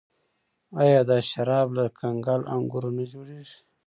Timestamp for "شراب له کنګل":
1.29-2.41